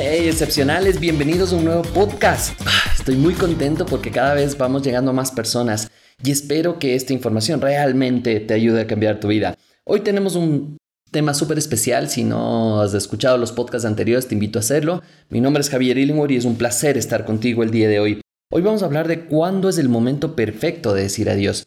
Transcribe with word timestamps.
Hey, 0.00 0.28
excepcionales, 0.28 1.00
bienvenidos 1.00 1.52
a 1.52 1.56
un 1.56 1.64
nuevo 1.64 1.82
podcast. 1.82 2.56
Ah, 2.64 2.92
estoy 2.96 3.16
muy 3.16 3.34
contento 3.34 3.84
porque 3.84 4.12
cada 4.12 4.32
vez 4.34 4.56
vamos 4.56 4.84
llegando 4.84 5.10
a 5.10 5.14
más 5.14 5.32
personas 5.32 5.90
y 6.22 6.30
espero 6.30 6.78
que 6.78 6.94
esta 6.94 7.12
información 7.12 7.60
realmente 7.60 8.38
te 8.38 8.54
ayude 8.54 8.82
a 8.82 8.86
cambiar 8.86 9.18
tu 9.18 9.26
vida. 9.26 9.56
Hoy 9.82 10.02
tenemos 10.02 10.36
un 10.36 10.76
tema 11.10 11.34
súper 11.34 11.58
especial. 11.58 12.08
Si 12.08 12.22
no 12.22 12.80
has 12.80 12.94
escuchado 12.94 13.38
los 13.38 13.50
podcasts 13.50 13.86
anteriores, 13.86 14.28
te 14.28 14.36
invito 14.36 14.60
a 14.60 14.62
hacerlo. 14.62 15.02
Mi 15.30 15.40
nombre 15.40 15.62
es 15.62 15.68
Javier 15.68 15.98
Illingworth 15.98 16.30
y 16.30 16.36
es 16.36 16.44
un 16.44 16.54
placer 16.54 16.96
estar 16.96 17.24
contigo 17.24 17.64
el 17.64 17.72
día 17.72 17.88
de 17.88 17.98
hoy. 17.98 18.20
Hoy 18.52 18.62
vamos 18.62 18.84
a 18.84 18.86
hablar 18.86 19.08
de 19.08 19.24
cuándo 19.24 19.68
es 19.68 19.78
el 19.78 19.88
momento 19.88 20.36
perfecto 20.36 20.94
de 20.94 21.02
decir 21.02 21.28
adiós. 21.28 21.66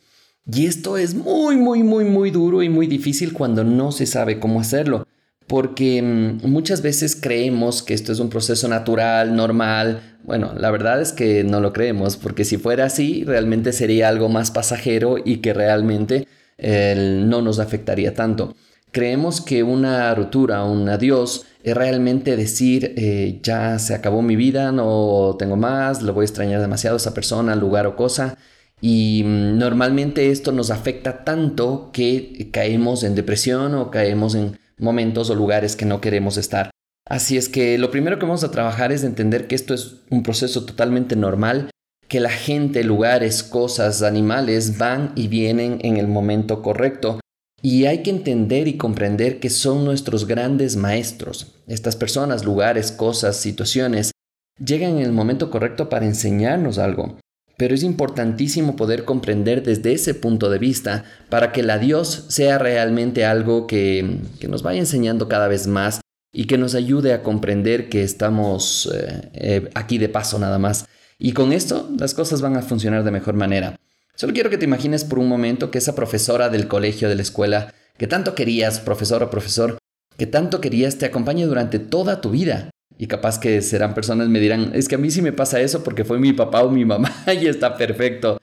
Y 0.49 0.67
esto 0.67 0.95
es 0.95 1.15
muy, 1.15 1.57
muy, 1.57 1.83
muy, 1.83 2.05
muy 2.05 2.31
duro 2.31 2.63
y 2.63 2.69
muy 2.69 2.87
difícil 2.87 3.33
cuando 3.33 3.65
no 3.65 3.91
se 3.91 4.05
sabe 4.05 4.39
cómo 4.39 4.61
hacerlo 4.61 5.05
porque 5.51 6.01
mm, 6.01 6.47
muchas 6.49 6.81
veces 6.81 7.13
creemos 7.13 7.83
que 7.83 7.93
esto 7.93 8.13
es 8.13 8.19
un 8.19 8.29
proceso 8.29 8.69
natural, 8.69 9.35
normal. 9.35 10.17
Bueno, 10.23 10.53
la 10.57 10.71
verdad 10.71 11.01
es 11.01 11.11
que 11.11 11.43
no 11.43 11.59
lo 11.59 11.73
creemos, 11.73 12.15
porque 12.15 12.45
si 12.45 12.55
fuera 12.55 12.85
así, 12.85 13.25
realmente 13.25 13.73
sería 13.73 14.07
algo 14.07 14.29
más 14.29 14.49
pasajero 14.49 15.17
y 15.17 15.39
que 15.39 15.53
realmente 15.53 16.25
no 16.57 17.41
nos 17.41 17.59
afectaría 17.59 18.13
tanto. 18.13 18.55
Creemos 18.91 19.41
que 19.41 19.63
una 19.63 20.15
ruptura, 20.15 20.63
un 20.63 20.87
adiós, 20.87 21.45
es 21.63 21.75
realmente 21.75 22.37
decir, 22.37 22.93
eh, 22.95 23.39
ya 23.43 23.77
se 23.77 23.93
acabó 23.93 24.21
mi 24.21 24.37
vida, 24.37 24.71
no 24.71 25.35
tengo 25.37 25.57
más, 25.57 26.01
lo 26.01 26.13
voy 26.13 26.23
a 26.23 26.25
extrañar 26.27 26.61
demasiado 26.61 26.95
a 26.95 26.97
esa 26.97 27.13
persona, 27.13 27.55
lugar 27.55 27.87
o 27.87 27.97
cosa. 27.97 28.37
Y 28.79 29.23
mm, 29.25 29.57
normalmente 29.57 30.31
esto 30.31 30.53
nos 30.53 30.71
afecta 30.71 31.25
tanto 31.25 31.89
que 31.91 32.49
caemos 32.53 33.03
en 33.03 33.15
depresión 33.15 33.75
o 33.75 33.91
caemos 33.91 34.35
en 34.35 34.61
momentos 34.81 35.29
o 35.29 35.35
lugares 35.35 35.75
que 35.75 35.85
no 35.85 36.01
queremos 36.01 36.35
estar. 36.37 36.71
Así 37.07 37.37
es 37.37 37.47
que 37.49 37.77
lo 37.77 37.91
primero 37.91 38.19
que 38.19 38.25
vamos 38.25 38.43
a 38.43 38.51
trabajar 38.51 38.91
es 38.91 39.03
entender 39.03 39.47
que 39.47 39.55
esto 39.55 39.73
es 39.73 39.97
un 40.09 40.23
proceso 40.23 40.65
totalmente 40.65 41.15
normal, 41.15 41.69
que 42.07 42.19
la 42.19 42.29
gente, 42.29 42.83
lugares, 42.83 43.43
cosas, 43.43 44.01
animales 44.01 44.77
van 44.77 45.13
y 45.15 45.27
vienen 45.27 45.79
en 45.83 45.97
el 45.97 46.07
momento 46.07 46.61
correcto. 46.61 47.19
Y 47.61 47.85
hay 47.85 48.01
que 48.01 48.09
entender 48.09 48.67
y 48.67 48.77
comprender 48.77 49.39
que 49.39 49.49
son 49.49 49.85
nuestros 49.85 50.25
grandes 50.25 50.75
maestros. 50.75 51.55
Estas 51.67 51.95
personas, 51.95 52.43
lugares, 52.43 52.91
cosas, 52.91 53.37
situaciones, 53.37 54.11
llegan 54.57 54.97
en 54.97 55.03
el 55.03 55.11
momento 55.11 55.51
correcto 55.51 55.89
para 55.89 56.05
enseñarnos 56.05 56.79
algo 56.79 57.17
pero 57.61 57.75
es 57.75 57.83
importantísimo 57.83 58.75
poder 58.75 59.05
comprender 59.05 59.61
desde 59.61 59.93
ese 59.93 60.15
punto 60.15 60.49
de 60.49 60.57
vista 60.57 61.03
para 61.29 61.51
que 61.51 61.59
el 61.59 61.69
adiós 61.69 62.25
sea 62.27 62.57
realmente 62.57 63.23
algo 63.23 63.67
que, 63.67 64.17
nos 64.49 64.63
vaya 64.63 64.79
enseñando 64.79 65.29
cada 65.29 65.47
vez 65.47 65.67
más 65.67 66.01
y 66.33 66.45
que 66.45 66.57
nos 66.57 66.73
ayude 66.73 67.13
a 67.13 67.21
comprender 67.21 67.87
que 67.87 68.01
estamos 68.01 68.91
eh, 68.91 69.29
eh, 69.35 69.69
aquí 69.75 69.99
de 69.99 70.09
paso 70.09 70.39
nada 70.39 70.57
más. 70.57 70.87
Y 71.19 71.33
con 71.33 71.53
esto 71.53 71.87
las 71.99 72.15
cosas 72.15 72.41
van 72.41 72.57
a 72.57 72.63
funcionar 72.63 73.03
de 73.03 73.11
mejor 73.11 73.35
manera. 73.35 73.75
Solo 74.15 74.33
quiero 74.33 74.49
que 74.49 74.57
te 74.57 74.65
imagines 74.65 75.05
por 75.05 75.19
un 75.19 75.27
momento 75.27 75.69
que 75.69 75.77
esa 75.77 75.93
profesora 75.93 76.49
del 76.49 76.67
colegio, 76.67 77.09
de 77.09 77.15
la 77.15 77.21
escuela, 77.21 77.75
que 77.95 78.07
tanto 78.07 78.33
querías, 78.33 78.79
profesor 78.79 79.21
o 79.21 79.29
profesor, 79.29 79.77
que 80.17 80.25
tanto 80.25 80.61
querías, 80.61 80.97
te 80.97 81.05
acompañe 81.05 81.45
durante 81.45 81.77
toda 81.77 82.21
tu 82.21 82.31
vida. 82.31 82.71
Y 82.97 83.07
capaz 83.07 83.39
que 83.39 83.61
serán 83.61 83.93
personas 83.93 84.29
me 84.29 84.39
dirán, 84.39 84.71
es 84.73 84.87
que 84.87 84.95
a 84.95 84.97
mí 84.99 85.09
sí 85.09 85.21
me 85.21 85.33
pasa 85.33 85.59
eso 85.59 85.83
porque 85.83 86.05
fue 86.05 86.19
mi 86.19 86.33
papá 86.33 86.63
o 86.63 86.69
mi 86.69 86.85
mamá 86.85 87.11
y 87.41 87.47
está 87.47 87.75
perfecto. 87.75 88.37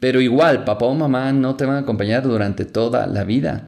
Pero 0.00 0.20
igual, 0.20 0.64
papá 0.64 0.86
o 0.86 0.94
mamá 0.94 1.32
no 1.32 1.56
te 1.56 1.64
van 1.64 1.76
a 1.76 1.80
acompañar 1.80 2.22
durante 2.22 2.64
toda 2.64 3.06
la 3.06 3.24
vida. 3.24 3.66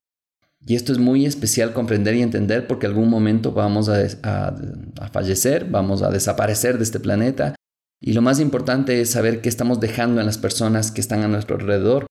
Y 0.67 0.75
esto 0.75 0.93
es 0.93 0.99
muy 0.99 1.27
especial 1.27 1.73
comprender 1.73 2.17
y 2.17 2.23
entender 2.23 2.67
porque 2.67 2.87
algún 2.87 3.09
momento 3.09 3.53
vamos 3.53 3.89
a, 3.89 4.05
a, 4.23 5.09
fallecer, 5.13 5.67
vamos 5.71 6.03
a 6.03 6.11
desaparecer 6.11 6.77
de 6.77 6.85
este 6.85 6.99
planeta. 6.99 7.55
Y 8.01 8.13
lo 8.13 8.21
más 8.21 8.41
importante 8.41 9.01
es 9.01 9.11
saber 9.11 9.41
qué 9.41 9.49
estamos 9.49 9.79
dejando 9.79 10.21
en 10.21 10.27
las 10.27 10.39
personas 10.39 10.91
que 10.91 11.01
están 11.01 11.23
a 11.23 11.29
nuestro 11.29 11.57
alrededor. 11.57 12.07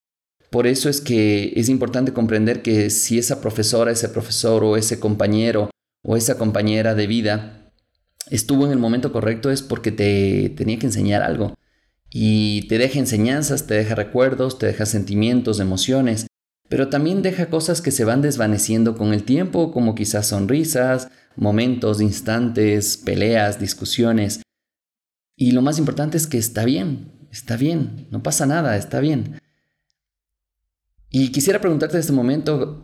Por 0.50 0.68
eso 0.68 0.90
es 0.90 1.02
que 1.02 1.52
es 1.58 1.68
importante 1.68 2.14
comprender 2.14 2.62
que 2.62 2.90
si 2.90 3.18
esa 3.18 3.41
profesora, 3.41 3.91
ese 3.91 4.08
profesor 4.08 4.64
o 4.64 4.78
ese 4.78 5.02
compañero 5.02 5.69
o 6.06 6.16
esa 6.16 6.38
compañera 6.38 6.96
de 6.96 7.08
vida 7.08 7.65
estuvo 8.30 8.66
en 8.66 8.72
el 8.72 8.80
momento 8.80 9.12
correcto 9.12 9.52
es 9.52 9.62
porque 9.62 9.91
te 9.91 10.50
tenía 10.56 10.80
que 10.80 10.88
enseñar 10.88 11.22
algo. 11.22 11.56
Y 12.09 12.68
te 12.68 12.78
deja 12.78 13.00
enseñanzas, 13.00 13.68
te 13.68 13.74
deja 13.74 13.96
recuerdos, 13.96 14.58
te 14.58 14.68
deja 14.68 14.86
sentimientos, 14.86 15.59
emociones, 15.59 16.28
pero 16.69 16.90
también 16.90 17.22
deja 17.22 17.50
cosas 17.50 17.81
que 17.81 17.91
se 17.91 18.06
van 18.06 18.22
desvaneciendo 18.22 18.96
con 18.96 19.14
el 19.14 19.24
tiempo, 19.24 19.72
como 19.72 19.96
quizás 19.96 20.28
sonrisas, 20.28 21.09
momentos, 21.35 22.02
instantes, 22.02 22.97
peleas, 22.97 23.59
discusiones. 23.59 24.41
Y 25.35 25.52
lo 25.52 25.62
más 25.62 25.78
importante 25.78 26.18
es 26.18 26.28
que 26.28 26.38
está 26.38 26.66
bien, 26.66 27.12
está 27.31 27.58
bien, 27.58 28.08
no 28.12 28.24
pasa 28.24 28.46
nada, 28.46 28.78
está 28.78 29.00
bien. 29.00 29.40
Y 31.09 31.31
quisiera 31.31 31.62
preguntarte 31.62 31.97
en 31.97 32.02
este 32.02 32.14
momento, 32.14 32.84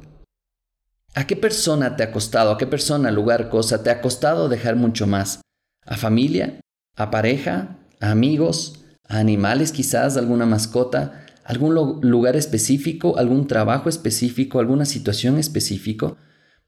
¿A 1.14 1.28
qué 1.28 1.36
persona 1.36 1.98
te 1.98 2.04
ha 2.04 2.12
costado, 2.14 2.52
a 2.52 2.58
qué 2.58 2.66
persona, 2.66 3.12
lugar, 3.12 3.50
cosa 3.50 3.84
te 3.84 3.90
ha 3.90 4.02
costado 4.02 4.48
dejar 4.48 4.78
mucho 4.78 5.08
más? 5.08 5.42
¿A 5.86 5.98
familia? 5.98 6.62
¿A 6.96 7.12
pareja? 7.12 7.80
¿A 8.00 8.12
amigos? 8.12 8.86
¿A 9.10 9.18
animales 9.18 9.74
quizás? 9.74 10.16
¿Alguna 10.16 10.46
mascota? 10.46 11.26
¿Algún 11.44 12.00
lugar 12.02 12.38
específico? 12.38 13.18
¿Algún 13.18 13.46
trabajo 13.46 13.90
específico? 13.90 14.60
¿Alguna 14.62 14.86
situación 14.86 15.38
específico? 15.38 16.16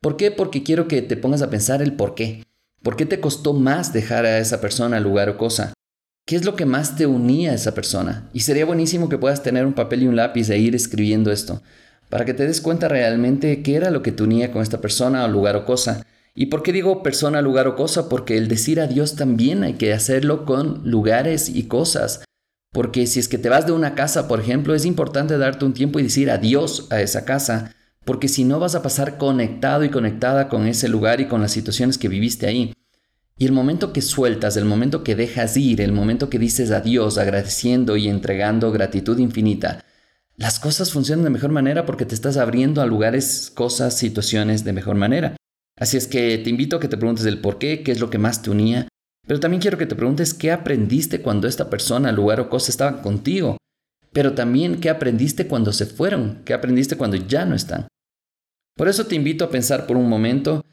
¿Por 0.01 0.17
qué? 0.17 0.29
Porque 0.29 0.61
quiero 0.61 0.89
que 0.89 1.01
te 1.01 1.15
pongas 1.15 1.41
a 1.41 1.49
pensar 1.49 1.81
el 1.81 1.93
por 1.93 2.13
qué. 2.13 2.43
¿Por 2.81 2.97
qué 2.97 3.05
te 3.05 3.21
costó 3.21 3.53
más 3.53 3.93
dejar 3.93 4.25
a 4.25 4.39
esa 4.39 4.59
persona, 4.59 4.99
lugar 4.99 5.29
o 5.29 5.37
cosa? 5.37 5.71
¿Qué 6.25 6.35
es 6.35 6.43
lo 6.43 6.57
que 6.57 6.65
más 6.65 6.97
te 6.97 7.05
unía 7.05 7.51
a 7.51 7.55
esa 7.55 7.73
persona? 7.73 8.29
Y 8.33 8.41
sería 8.41 8.65
buenísimo 8.65 9.07
que 9.07 9.17
puedas 9.17 9.41
tener 9.41 9.65
un 9.65 9.73
papel 9.73 10.03
y 10.03 10.07
un 10.07 10.17
lápiz 10.17 10.49
e 10.49 10.57
ir 10.57 10.75
escribiendo 10.75 11.31
esto 11.31 11.61
para 12.13 12.25
que 12.25 12.35
te 12.35 12.45
des 12.45 12.61
cuenta 12.61 12.87
realmente 12.87 13.63
qué 13.63 13.73
era 13.73 13.89
lo 13.89 14.03
que 14.03 14.11
te 14.11 14.21
unía 14.21 14.51
con 14.51 14.61
esta 14.61 14.79
persona 14.79 15.25
o 15.25 15.27
lugar 15.27 15.55
o 15.55 15.65
cosa. 15.65 16.05
¿Y 16.35 16.45
por 16.45 16.61
qué 16.61 16.71
digo 16.71 17.01
persona, 17.01 17.41
lugar 17.41 17.67
o 17.67 17.75
cosa? 17.75 18.07
Porque 18.07 18.37
el 18.37 18.47
decir 18.47 18.79
adiós 18.79 19.15
también 19.15 19.63
hay 19.63 19.73
que 19.73 19.93
hacerlo 19.93 20.45
con 20.45 20.87
lugares 20.87 21.49
y 21.49 21.63
cosas. 21.63 22.23
Porque 22.71 23.07
si 23.07 23.19
es 23.19 23.27
que 23.27 23.39
te 23.39 23.49
vas 23.49 23.65
de 23.65 23.71
una 23.71 23.95
casa, 23.95 24.27
por 24.27 24.39
ejemplo, 24.39 24.75
es 24.75 24.85
importante 24.85 25.39
darte 25.39 25.65
un 25.65 25.73
tiempo 25.73 25.99
y 25.99 26.03
decir 26.03 26.29
adiós 26.29 26.85
a 26.91 27.01
esa 27.01 27.25
casa, 27.25 27.73
porque 28.05 28.27
si 28.27 28.43
no 28.43 28.59
vas 28.59 28.75
a 28.75 28.83
pasar 28.83 29.17
conectado 29.17 29.83
y 29.83 29.89
conectada 29.89 30.49
con 30.49 30.67
ese 30.67 30.89
lugar 30.89 31.19
y 31.19 31.27
con 31.27 31.41
las 31.41 31.51
situaciones 31.51 31.97
que 31.97 32.09
viviste 32.09 32.45
ahí. 32.45 32.75
Y 33.39 33.45
el 33.47 33.53
momento 33.53 33.91
que 33.91 34.03
sueltas, 34.03 34.55
el 34.55 34.65
momento 34.65 35.03
que 35.03 35.15
dejas 35.15 35.57
ir, 35.57 35.81
el 35.81 35.93
momento 35.93 36.29
que 36.29 36.37
dices 36.37 36.69
adiós 36.69 37.17
agradeciendo 37.17 37.97
y 37.97 38.07
entregando 38.07 38.71
gratitud 38.71 39.17
infinita, 39.17 39.83
las 40.37 40.59
cosas 40.59 40.91
funcionan 40.91 41.23
de 41.23 41.29
mejor 41.29 41.51
manera 41.51 41.85
porque 41.85 42.05
te 42.05 42.15
estás 42.15 42.37
abriendo 42.37 42.81
a 42.81 42.85
lugares, 42.85 43.51
cosas, 43.53 43.97
situaciones 43.97 44.63
de 44.63 44.73
mejor 44.73 44.95
manera. 44.95 45.35
Así 45.79 45.97
es 45.97 46.07
que 46.07 46.37
te 46.37 46.49
invito 46.49 46.77
a 46.77 46.79
que 46.79 46.87
te 46.87 46.97
preguntes 46.97 47.25
el 47.25 47.41
por 47.41 47.57
qué, 47.57 47.83
qué 47.83 47.91
es 47.91 47.99
lo 47.99 48.09
que 48.09 48.17
más 48.17 48.41
te 48.41 48.49
unía, 48.49 48.87
pero 49.27 49.39
también 49.39 49.61
quiero 49.61 49.77
que 49.77 49.85
te 49.85 49.95
preguntes 49.95 50.33
qué 50.33 50.51
aprendiste 50.51 51.21
cuando 51.21 51.47
esta 51.47 51.69
persona, 51.69 52.11
lugar 52.11 52.39
o 52.39 52.49
cosa 52.49 52.71
estaban 52.71 53.01
contigo, 53.01 53.57
pero 54.11 54.33
también 54.33 54.79
qué 54.79 54.89
aprendiste 54.89 55.47
cuando 55.47 55.71
se 55.71 55.85
fueron, 55.85 56.41
qué 56.45 56.53
aprendiste 56.53 56.97
cuando 56.97 57.17
ya 57.17 57.45
no 57.45 57.55
están. 57.55 57.87
Por 58.75 58.87
eso 58.87 59.05
te 59.05 59.15
invito 59.15 59.45
a 59.45 59.49
pensar 59.49 59.87
por 59.87 59.97
un 59.97 60.09
momento 60.09 60.63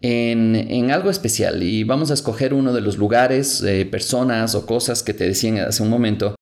en, 0.00 0.90
algo 0.90 1.10
especial 1.10 1.62
y 1.62 1.84
vamos 1.84 2.10
a 2.10 2.14
escoger 2.14 2.54
uno 2.54 2.72
de 2.72 2.80
los 2.80 2.96
lugares, 2.96 3.62
eh, 3.62 3.86
personas 3.86 4.54
o 4.54 4.66
cosas 4.66 5.02
que 5.02 5.14
te 5.14 5.24
decían 5.24 5.58
hace 5.58 5.82
un 5.82 5.90
momento 5.90 6.36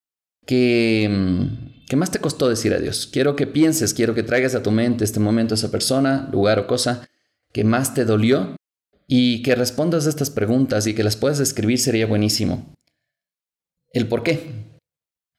que 0.47 1.09
mm, 1.11 1.74
¿Qué 1.89 1.97
más 1.97 2.11
te 2.11 2.19
costó 2.19 2.49
decir 2.49 2.73
adiós? 2.73 3.07
Quiero 3.07 3.37
que 3.37 3.47
pienses, 3.47 3.93
quiero 3.93 4.15
que 4.15 4.23
traigas 4.23 4.55
a 4.55 4.63
tu 4.63 4.71
mente 4.71 5.05
este 5.05 5.21
momento, 5.21 5.55
esa 5.55 5.71
persona, 5.71 6.29
lugar 6.33 6.59
o 6.59 6.67
cosa 6.67 7.09
que 7.53 7.65
más 7.65 7.95
te 7.95 8.05
dolió 8.05 8.57
y 9.07 9.43
que 9.43 9.55
respondas 9.55 10.07
a 10.07 10.11
estas 10.11 10.31
preguntas 10.31 10.87
y 10.87 10.95
que 10.95 11.05
las 11.05 11.17
puedas 11.17 11.41
escribir 11.41 11.79
sería 11.79 12.07
buenísimo. 12.07 12.75
El 13.93 14.09
por 14.09 14.23
qué. 14.23 14.81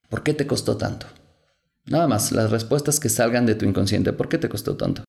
¿Por 0.07 0.23
qué 0.23 0.33
te 0.33 0.47
costó 0.47 0.77
tanto? 0.77 1.07
Nada 1.85 2.07
más, 2.07 2.31
las 2.31 2.51
respuestas 2.51 2.99
que 2.99 3.09
salgan 3.09 3.45
de 3.45 3.55
tu 3.55 3.65
inconsciente. 3.65 4.13
¿Por 4.13 4.29
qué 4.29 4.37
te 4.37 4.49
costó 4.49 4.77
tanto? 4.77 5.03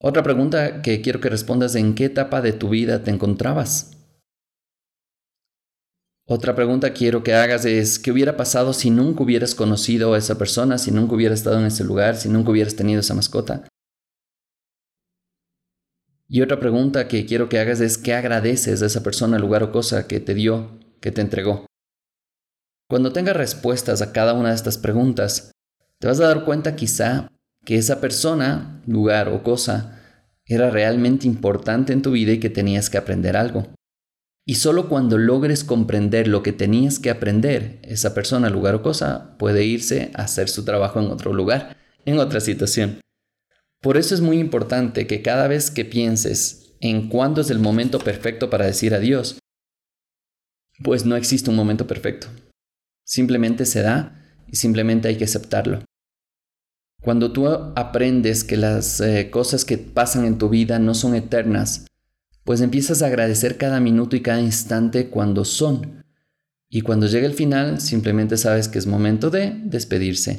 Otra 0.00 0.22
pregunta 0.22 0.82
que 0.82 1.00
quiero 1.00 1.20
que 1.20 1.28
respondas, 1.28 1.76
¿en 1.76 1.94
qué 1.94 2.06
etapa 2.06 2.42
de 2.42 2.52
tu 2.52 2.70
vida 2.70 3.04
te 3.04 3.10
encontrabas? 3.10 4.01
Otra 6.26 6.54
pregunta 6.54 6.92
quiero 6.92 7.24
que 7.24 7.34
hagas 7.34 7.64
es, 7.64 7.98
¿qué 7.98 8.12
hubiera 8.12 8.36
pasado 8.36 8.72
si 8.72 8.90
nunca 8.90 9.24
hubieras 9.24 9.56
conocido 9.56 10.14
a 10.14 10.18
esa 10.18 10.38
persona, 10.38 10.78
si 10.78 10.92
nunca 10.92 11.14
hubieras 11.14 11.40
estado 11.40 11.58
en 11.58 11.66
ese 11.66 11.82
lugar, 11.82 12.16
si 12.16 12.28
nunca 12.28 12.52
hubieras 12.52 12.76
tenido 12.76 13.00
esa 13.00 13.14
mascota? 13.14 13.64
Y 16.28 16.40
otra 16.40 16.60
pregunta 16.60 17.08
que 17.08 17.26
quiero 17.26 17.48
que 17.48 17.58
hagas 17.58 17.80
es, 17.80 17.98
¿qué 17.98 18.14
agradeces 18.14 18.82
a 18.82 18.86
esa 18.86 19.02
persona, 19.02 19.38
lugar 19.38 19.64
o 19.64 19.72
cosa 19.72 20.06
que 20.06 20.20
te 20.20 20.34
dio, 20.34 20.78
que 21.00 21.10
te 21.10 21.20
entregó? 21.20 21.66
Cuando 22.88 23.12
tengas 23.12 23.36
respuestas 23.36 24.00
a 24.00 24.12
cada 24.12 24.32
una 24.32 24.50
de 24.50 24.54
estas 24.54 24.78
preguntas, 24.78 25.50
te 25.98 26.06
vas 26.06 26.20
a 26.20 26.28
dar 26.28 26.44
cuenta 26.44 26.76
quizá 26.76 27.28
que 27.64 27.76
esa 27.76 28.00
persona, 28.00 28.80
lugar 28.86 29.28
o 29.28 29.42
cosa 29.42 29.98
era 30.46 30.70
realmente 30.70 31.26
importante 31.26 31.92
en 31.92 32.02
tu 32.02 32.12
vida 32.12 32.32
y 32.32 32.40
que 32.40 32.50
tenías 32.50 32.90
que 32.90 32.98
aprender 32.98 33.36
algo. 33.36 33.66
Y 34.44 34.56
solo 34.56 34.88
cuando 34.88 35.18
logres 35.18 35.62
comprender 35.62 36.26
lo 36.26 36.42
que 36.42 36.52
tenías 36.52 36.98
que 36.98 37.10
aprender, 37.10 37.78
esa 37.82 38.12
persona, 38.12 38.50
lugar 38.50 38.74
o 38.74 38.82
cosa 38.82 39.36
puede 39.38 39.64
irse 39.64 40.10
a 40.14 40.22
hacer 40.22 40.48
su 40.48 40.64
trabajo 40.64 41.00
en 41.00 41.06
otro 41.06 41.32
lugar, 41.32 41.76
en 42.04 42.18
otra 42.18 42.40
situación. 42.40 43.00
Por 43.80 43.96
eso 43.96 44.14
es 44.14 44.20
muy 44.20 44.38
importante 44.38 45.06
que 45.06 45.22
cada 45.22 45.46
vez 45.46 45.70
que 45.70 45.84
pienses 45.84 46.76
en 46.80 47.08
cuándo 47.08 47.40
es 47.40 47.50
el 47.50 47.60
momento 47.60 48.00
perfecto 48.00 48.50
para 48.50 48.66
decir 48.66 48.94
adiós, 48.94 49.38
pues 50.82 51.04
no 51.04 51.14
existe 51.14 51.50
un 51.50 51.56
momento 51.56 51.86
perfecto. 51.86 52.26
Simplemente 53.04 53.64
se 53.66 53.82
da 53.82 54.24
y 54.48 54.56
simplemente 54.56 55.08
hay 55.08 55.16
que 55.16 55.24
aceptarlo. 55.24 55.84
Cuando 57.00 57.32
tú 57.32 57.48
aprendes 57.48 58.44
que 58.44 58.56
las 58.56 59.00
eh, 59.00 59.30
cosas 59.30 59.64
que 59.64 59.78
pasan 59.78 60.24
en 60.24 60.38
tu 60.38 60.48
vida 60.48 60.78
no 60.78 60.94
son 60.94 61.14
eternas, 61.16 61.86
pues 62.44 62.60
empiezas 62.60 63.02
a 63.02 63.06
agradecer 63.06 63.56
cada 63.56 63.80
minuto 63.80 64.16
y 64.16 64.20
cada 64.20 64.40
instante 64.40 65.08
cuando 65.08 65.44
son. 65.44 66.04
Y 66.68 66.80
cuando 66.80 67.06
llega 67.06 67.26
el 67.26 67.34
final, 67.34 67.80
simplemente 67.80 68.36
sabes 68.36 68.68
que 68.68 68.78
es 68.78 68.86
momento 68.86 69.30
de 69.30 69.60
despedirse. 69.64 70.38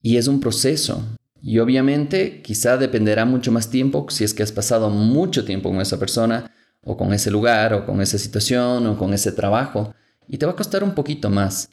Y 0.00 0.16
es 0.16 0.26
un 0.26 0.40
proceso. 0.40 1.04
Y 1.42 1.58
obviamente 1.58 2.40
quizá 2.42 2.78
dependerá 2.78 3.24
mucho 3.24 3.52
más 3.52 3.70
tiempo 3.70 4.06
si 4.08 4.24
es 4.24 4.32
que 4.32 4.42
has 4.42 4.52
pasado 4.52 4.90
mucho 4.90 5.44
tiempo 5.44 5.70
con 5.70 5.80
esa 5.80 5.98
persona, 5.98 6.50
o 6.82 6.96
con 6.96 7.12
ese 7.12 7.30
lugar, 7.30 7.74
o 7.74 7.86
con 7.86 8.00
esa 8.00 8.18
situación, 8.18 8.86
o 8.86 8.98
con 8.98 9.12
ese 9.14 9.32
trabajo. 9.32 9.94
Y 10.26 10.38
te 10.38 10.46
va 10.46 10.52
a 10.52 10.56
costar 10.56 10.82
un 10.82 10.94
poquito 10.94 11.30
más. 11.30 11.70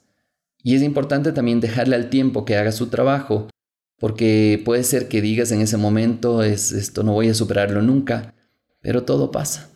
Y 0.63 0.75
es 0.75 0.83
importante 0.83 1.31
también 1.31 1.59
dejarle 1.59 1.95
al 1.95 2.09
tiempo 2.09 2.45
que 2.45 2.55
haga 2.55 2.71
su 2.71 2.87
trabajo, 2.87 3.47
porque 3.97 4.61
puede 4.63 4.83
ser 4.83 5.07
que 5.07 5.21
digas 5.21 5.51
en 5.51 5.61
ese 5.61 5.77
momento, 5.77 6.43
es, 6.43 6.71
esto 6.71 7.03
no 7.03 7.13
voy 7.13 7.29
a 7.29 7.33
superarlo 7.33 7.81
nunca, 7.81 8.35
pero 8.81 9.03
todo 9.03 9.31
pasa. 9.31 9.69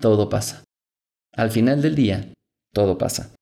Todo 0.00 0.28
pasa. 0.28 0.64
Al 1.32 1.50
final 1.50 1.82
del 1.82 1.94
día, 1.94 2.32
todo 2.72 2.98
pasa. 2.98 3.34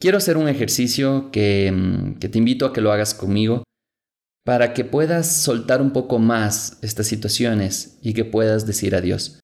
Quiero 0.00 0.18
hacer 0.18 0.36
un 0.36 0.48
ejercicio 0.48 1.30
que, 1.30 1.72
mm, 1.72 2.18
que 2.18 2.28
te 2.28 2.38
invito 2.38 2.66
a 2.66 2.72
que 2.72 2.80
lo 2.80 2.92
hagas 2.92 3.14
conmigo 3.14 3.64
para 4.44 4.74
que 4.74 4.84
puedas 4.84 5.42
soltar 5.42 5.80
un 5.80 5.92
poco 5.92 6.18
más 6.18 6.78
estas 6.82 7.06
situaciones 7.06 7.98
y 8.02 8.12
que 8.12 8.24
puedas 8.24 8.66
decir 8.66 8.94
adiós. 8.94 9.40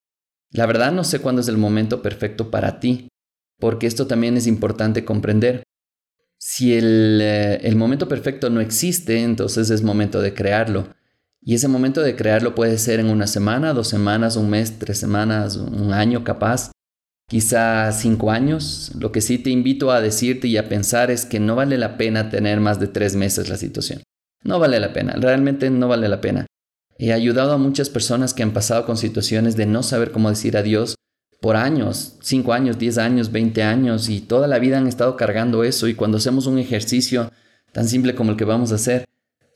La 0.53 0.67
verdad 0.67 0.93
no 0.93 1.05
sé 1.05 1.21
cuándo 1.21 1.41
es 1.41 1.49
el 1.49 1.57
momento 1.57 2.03
perfecto 2.03 2.51
para 2.51 2.81
ti, 2.81 3.09
porque 3.59 3.87
esto 3.87 4.07
también 4.07 4.37
es 4.37 4.47
importante 4.47 5.05
comprender. 5.05 5.63
Si 6.39 6.75
el, 6.75 7.21
eh, 7.23 7.61
el 7.63 7.77
momento 7.77 8.09
perfecto 8.09 8.51
no 8.51 8.61
existe, 8.61 9.23
entonces 9.23 9.71
es 9.71 9.83
momento 9.83 10.21
de 10.21 10.35
crearlo. 10.35 10.89
Y 11.43 11.55
ese 11.55 11.69
momento 11.69 12.03
de 12.03 12.17
crearlo 12.17 12.55
puede 12.55 12.77
ser 12.77 13.01
en 13.01 13.09
una 13.09 13.27
semana, 13.27 13.73
dos 13.73 13.89
semanas, 13.89 14.37
un 14.37 14.51
mes, 14.51 14.79
tres 14.79 14.99
semanas, 14.99 15.57
un 15.57 15.93
año 15.93 16.23
capaz, 16.23 16.71
quizá 17.29 17.91
cinco 17.93 18.31
años. 18.31 18.93
Lo 18.99 19.11
que 19.11 19.23
sí 19.23 19.39
te 19.39 19.51
invito 19.51 19.91
a 19.91 20.03
decirte 20.03 20.49
y 20.49 20.59
a 20.59 20.69
pensar 20.69 21.11
es 21.11 21.25
que 21.25 21.41
no 21.41 21.57
vale 21.57 21.79
la 21.79 21.97
pena 21.97 22.29
tener 22.29 22.61
más 22.61 22.79
de 22.79 22.89
tres 22.89 23.17
meses 23.17 23.49
la 23.49 23.57
situación. 23.57 24.03
No 24.43 24.59
vale 24.59 24.81
la 24.81 24.93
pena, 24.93 25.15
realmente 25.19 25.71
no 25.71 25.89
vale 25.89 26.09
la 26.09 26.21
pena. 26.21 26.47
He 26.99 27.15
ayudado 27.15 27.53
a 27.53 27.59
muchas 27.59 27.89
personas 27.89 28.35
que 28.35 28.43
han 28.43 28.53
pasado 28.53 28.85
con 28.85 28.99
situaciones 28.99 29.57
de 29.57 29.65
no 29.65 29.83
saber 29.83 30.13
cómo 30.13 30.29
decir 30.29 30.59
adiós 30.59 30.97
por 31.41 31.57
años, 31.57 32.19
cinco 32.21 32.53
años, 32.53 32.79
diez 32.79 32.99
años, 32.99 33.33
veinte 33.33 33.63
años 33.63 34.11
y 34.11 34.21
toda 34.21 34.47
la 34.47 34.59
vida 34.59 34.77
han 34.77 34.87
estado 34.87 35.17
cargando 35.17 35.65
eso 35.65 35.89
y 35.89 35.95
cuando 35.95 36.19
hacemos 36.19 36.47
un 36.47 36.59
ejercicio 36.59 37.33
tan 37.73 37.89
simple 37.89 38.15
como 38.15 38.33
el 38.33 38.37
que 38.37 38.45
vamos 38.45 38.73
a 38.73 38.75
hacer, 38.75 39.07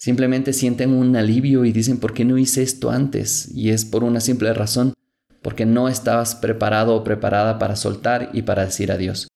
Simplemente 0.04 0.52
sienten 0.52 0.92
un 0.92 1.16
alivio 1.16 1.64
y 1.64 1.72
dicen, 1.72 1.96
¿por 1.98 2.12
qué 2.12 2.26
no 2.26 2.36
hice 2.36 2.62
esto 2.62 2.90
antes? 2.90 3.48
Y 3.54 3.70
es 3.70 3.86
por 3.86 4.04
una 4.04 4.20
simple 4.20 4.52
razón, 4.52 4.92
porque 5.40 5.64
no 5.64 5.88
estabas 5.88 6.34
preparado 6.34 6.94
o 6.94 7.02
preparada 7.02 7.58
para 7.58 7.74
soltar 7.74 8.28
y 8.34 8.42
para 8.42 8.66
decir 8.66 8.92
adiós. 8.92 9.28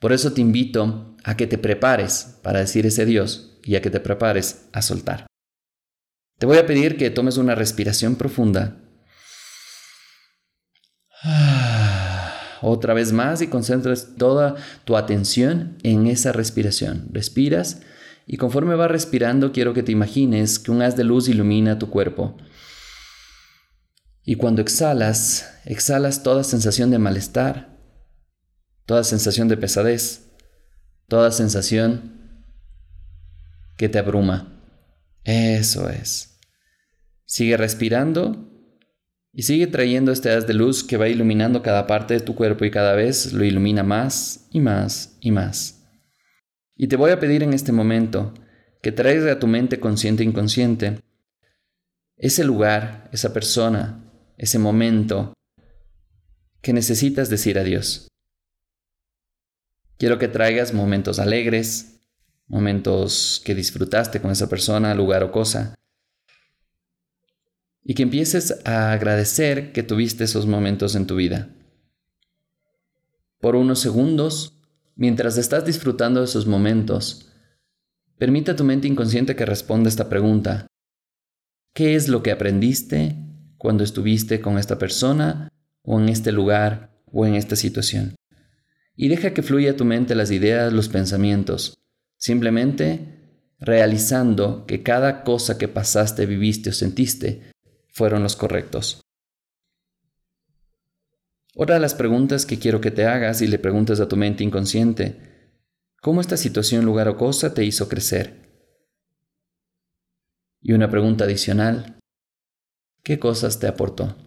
Por 0.00 0.12
eso 0.12 0.32
te 0.32 0.40
invito 0.40 1.14
a 1.22 1.36
que 1.36 1.46
te 1.46 1.58
prepares 1.58 2.38
para 2.42 2.58
decir 2.58 2.86
ese 2.86 3.02
adiós 3.02 3.56
y 3.62 3.76
a 3.76 3.82
que 3.82 3.88
te 3.88 4.00
prepares 4.00 4.66
a 4.72 4.82
soltar. 4.82 5.28
Te 6.40 6.46
voy 6.46 6.58
a 6.58 6.66
pedir 6.66 6.96
que 6.96 7.10
tomes 7.10 7.36
una 7.36 7.54
respiración 7.54 8.16
profunda. 8.16 8.78
Otra 12.62 12.94
vez 12.94 13.12
más 13.12 13.42
y 13.42 13.46
concentres 13.46 14.16
toda 14.18 14.56
tu 14.84 14.96
atención 14.96 15.78
en 15.84 16.08
esa 16.08 16.32
respiración. 16.32 17.10
Respiras 17.12 17.80
y 18.26 18.38
conforme 18.38 18.74
vas 18.74 18.90
respirando, 18.90 19.52
quiero 19.52 19.72
que 19.72 19.84
te 19.84 19.92
imagines 19.92 20.58
que 20.58 20.72
un 20.72 20.82
haz 20.82 20.96
de 20.96 21.04
luz 21.04 21.28
ilumina 21.28 21.78
tu 21.78 21.88
cuerpo. 21.88 22.36
Y 24.24 24.34
cuando 24.34 24.60
exhalas, 24.60 25.60
exhalas 25.64 26.24
toda 26.24 26.42
sensación 26.42 26.90
de 26.90 26.98
malestar, 26.98 27.78
toda 28.84 29.04
sensación 29.04 29.46
de 29.46 29.56
pesadez, 29.56 30.32
toda 31.06 31.30
sensación 31.30 32.44
que 33.76 33.88
te 33.88 34.00
abruma. 34.00 34.60
Eso 35.22 35.88
es. 35.88 36.40
Sigue 37.24 37.56
respirando 37.56 38.50
y 39.32 39.44
sigue 39.44 39.68
trayendo 39.68 40.10
este 40.10 40.32
haz 40.32 40.48
de 40.48 40.54
luz 40.54 40.82
que 40.82 40.96
va 40.96 41.08
iluminando 41.08 41.62
cada 41.62 41.86
parte 41.86 42.14
de 42.14 42.20
tu 42.20 42.34
cuerpo 42.34 42.64
y 42.64 42.72
cada 42.72 42.96
vez 42.96 43.32
lo 43.32 43.44
ilumina 43.44 43.84
más 43.84 44.48
y 44.50 44.58
más 44.58 45.16
y 45.20 45.30
más. 45.30 45.75
Y 46.76 46.88
te 46.88 46.96
voy 46.96 47.10
a 47.10 47.18
pedir 47.18 47.42
en 47.42 47.54
este 47.54 47.72
momento 47.72 48.34
que 48.82 48.92
traigas 48.92 49.26
a 49.34 49.38
tu 49.38 49.46
mente 49.46 49.80
consciente 49.80 50.22
e 50.22 50.26
inconsciente 50.26 51.00
ese 52.16 52.44
lugar, 52.44 53.08
esa 53.12 53.32
persona, 53.32 54.12
ese 54.36 54.58
momento 54.58 55.32
que 56.60 56.72
necesitas 56.72 57.28
decir 57.30 57.58
adiós. 57.58 58.08
Quiero 59.98 60.18
que 60.18 60.28
traigas 60.28 60.74
momentos 60.74 61.18
alegres, 61.18 62.02
momentos 62.46 63.40
que 63.44 63.54
disfrutaste 63.54 64.20
con 64.20 64.30
esa 64.30 64.48
persona, 64.48 64.94
lugar 64.94 65.22
o 65.22 65.32
cosa, 65.32 65.74
y 67.82 67.94
que 67.94 68.02
empieces 68.02 68.60
a 68.66 68.92
agradecer 68.92 69.72
que 69.72 69.82
tuviste 69.82 70.24
esos 70.24 70.46
momentos 70.46 70.94
en 70.94 71.06
tu 71.06 71.16
vida. 71.16 71.54
Por 73.40 73.56
unos 73.56 73.78
segundos, 73.80 74.55
Mientras 74.98 75.36
estás 75.36 75.66
disfrutando 75.66 76.20
de 76.20 76.24
esos 76.24 76.46
momentos, 76.46 77.30
permite 78.16 78.52
a 78.52 78.56
tu 78.56 78.64
mente 78.64 78.88
inconsciente 78.88 79.36
que 79.36 79.44
responda 79.44 79.90
esta 79.90 80.08
pregunta. 80.08 80.66
¿Qué 81.74 81.94
es 81.94 82.08
lo 82.08 82.22
que 82.22 82.30
aprendiste 82.30 83.14
cuando 83.58 83.84
estuviste 83.84 84.40
con 84.40 84.58
esta 84.58 84.78
persona 84.78 85.50
o 85.82 86.00
en 86.00 86.08
este 86.08 86.32
lugar 86.32 86.98
o 87.12 87.26
en 87.26 87.34
esta 87.34 87.56
situación? 87.56 88.16
Y 88.96 89.08
deja 89.08 89.34
que 89.34 89.42
fluya 89.42 89.72
a 89.72 89.76
tu 89.76 89.84
mente 89.84 90.14
las 90.14 90.30
ideas, 90.30 90.72
los 90.72 90.88
pensamientos, 90.88 91.74
simplemente 92.16 93.52
realizando 93.58 94.64
que 94.64 94.82
cada 94.82 95.24
cosa 95.24 95.58
que 95.58 95.68
pasaste, 95.68 96.24
viviste 96.24 96.70
o 96.70 96.72
sentiste 96.72 97.52
fueron 97.88 98.22
los 98.22 98.34
correctos. 98.34 99.05
Otra 101.58 101.76
de 101.76 101.80
las 101.80 101.94
preguntas 101.94 102.44
que 102.44 102.58
quiero 102.58 102.82
que 102.82 102.90
te 102.90 103.06
hagas 103.06 103.40
y 103.40 103.46
le 103.46 103.58
preguntes 103.58 103.98
a 104.00 104.08
tu 104.08 104.16
mente 104.16 104.44
inconsciente, 104.44 105.16
¿cómo 106.02 106.20
esta 106.20 106.36
situación, 106.36 106.84
lugar 106.84 107.08
o 107.08 107.16
cosa 107.16 107.54
te 107.54 107.64
hizo 107.64 107.88
crecer? 107.88 108.74
Y 110.60 110.74
una 110.74 110.90
pregunta 110.90 111.24
adicional, 111.24 111.98
¿qué 113.02 113.18
cosas 113.18 113.58
te 113.58 113.68
aportó? 113.68 114.18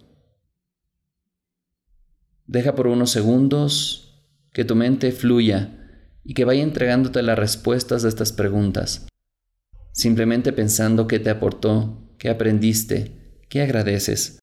Deja 2.48 2.74
por 2.74 2.88
unos 2.88 3.12
segundos 3.12 4.26
que 4.52 4.66
tu 4.66 4.76
mente 4.76 5.12
fluya 5.12 6.18
y 6.24 6.34
que 6.34 6.46
vaya 6.46 6.64
entregándote 6.64 7.22
las 7.22 7.38
respuestas 7.38 8.02
de 8.02 8.10
estas 8.10 8.34
preguntas, 8.34 9.08
simplemente 9.92 10.52
pensando 10.52 11.06
qué 11.06 11.20
te 11.20 11.30
aportó, 11.30 12.16
qué 12.18 12.30
aprendiste, 12.30 13.44
qué 13.50 13.62
agradeces. 13.62 14.39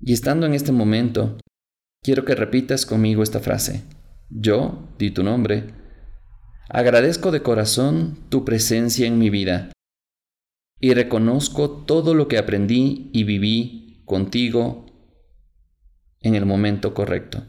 Y 0.00 0.12
estando 0.12 0.46
en 0.46 0.54
este 0.54 0.72
momento, 0.72 1.38
quiero 2.02 2.24
que 2.24 2.34
repitas 2.34 2.86
conmigo 2.86 3.22
esta 3.22 3.40
frase. 3.40 3.84
Yo, 4.30 4.88
di 4.98 5.10
tu 5.10 5.22
nombre, 5.22 5.74
agradezco 6.68 7.30
de 7.30 7.42
corazón 7.42 8.16
tu 8.28 8.44
presencia 8.44 9.06
en 9.06 9.18
mi 9.18 9.30
vida. 9.30 9.70
y 10.80 10.94
reconozco 10.94 11.84
todo 11.84 12.14
lo 12.14 12.28
que 12.28 12.38
aprendí 12.38 13.10
y 13.12 13.24
viví 13.24 14.02
contigo 14.04 14.86
en 16.20 16.34
el 16.34 16.46
momento 16.46 16.94
correcto. 16.94 17.48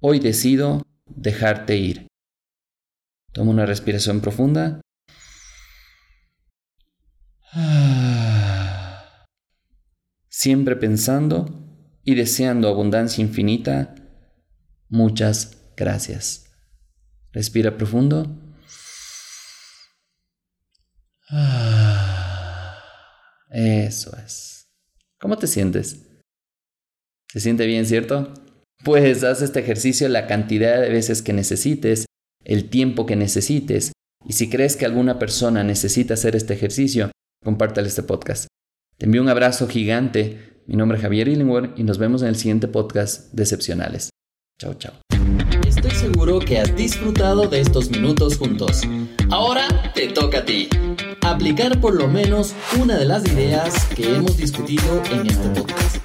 Hoy 0.00 0.18
decido 0.18 0.82
dejarte 1.06 1.76
ir. 1.76 2.06
Tomo 3.32 3.50
una 3.50 3.66
respiración 3.66 4.20
profunda. 4.20 4.80
Siempre 10.42 10.74
pensando 10.74 11.46
y 12.02 12.16
deseando 12.16 12.66
abundancia 12.66 13.22
infinita. 13.22 13.94
Muchas 14.88 15.72
gracias. 15.76 16.50
Respira 17.30 17.76
profundo. 17.76 18.26
Eso 23.52 24.16
es. 24.16 24.66
¿Cómo 25.20 25.38
te 25.38 25.46
sientes? 25.46 26.10
¿Se 27.28 27.38
siente 27.38 27.64
bien, 27.64 27.86
cierto? 27.86 28.34
Pues 28.82 29.22
haz 29.22 29.42
este 29.42 29.60
ejercicio 29.60 30.08
la 30.08 30.26
cantidad 30.26 30.80
de 30.80 30.88
veces 30.88 31.22
que 31.22 31.32
necesites, 31.32 32.04
el 32.42 32.68
tiempo 32.68 33.06
que 33.06 33.14
necesites, 33.14 33.92
y 34.26 34.32
si 34.32 34.50
crees 34.50 34.74
que 34.74 34.86
alguna 34.86 35.20
persona 35.20 35.62
necesita 35.62 36.14
hacer 36.14 36.34
este 36.34 36.54
ejercicio, 36.54 37.12
compártale 37.44 37.86
este 37.86 38.02
podcast. 38.02 38.48
Te 39.02 39.06
envío 39.06 39.20
un 39.20 39.28
abrazo 39.28 39.66
gigante. 39.66 40.60
Mi 40.68 40.76
nombre 40.76 40.96
es 40.96 41.02
Javier 41.02 41.26
Illingworth 41.26 41.76
y 41.76 41.82
nos 41.82 41.98
vemos 41.98 42.22
en 42.22 42.28
el 42.28 42.36
siguiente 42.36 42.68
podcast 42.68 43.32
Decepcionales. 43.32 44.10
Chao, 44.60 44.74
chao. 44.74 44.92
Estoy 45.66 45.90
seguro 45.90 46.38
que 46.38 46.60
has 46.60 46.76
disfrutado 46.76 47.48
de 47.48 47.62
estos 47.62 47.90
minutos 47.90 48.38
juntos. 48.38 48.82
Ahora 49.28 49.66
te 49.92 50.06
toca 50.06 50.38
a 50.38 50.44
ti. 50.44 50.68
Aplicar 51.22 51.80
por 51.80 51.96
lo 51.96 52.06
menos 52.06 52.54
una 52.80 52.96
de 52.96 53.04
las 53.04 53.26
ideas 53.26 53.86
que 53.86 54.04
hemos 54.04 54.36
discutido 54.36 55.02
en 55.10 55.26
este 55.26 55.48
podcast. 55.48 55.96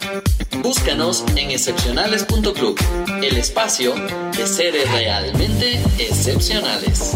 Búscanos 0.63 1.23
en 1.35 1.51
excepcionales.club, 1.51 2.79
el 3.21 3.37
espacio 3.37 3.93
de 4.35 4.47
seres 4.47 4.91
realmente 4.91 5.79
excepcionales. 5.99 7.15